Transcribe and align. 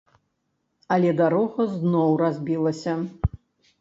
Але 0.95 1.11
дарога 1.21 1.67
зноў 1.75 2.17
разбілася. 2.25 2.93